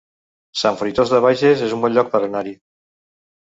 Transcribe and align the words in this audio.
Sant 0.61 0.79
Fruitós 0.79 1.11
de 1.11 1.19
Bages 1.27 1.63
es 1.69 1.77
un 1.77 1.85
bon 1.85 1.95
lloc 1.99 2.11
per 2.17 2.25
anar-hi 2.31 2.57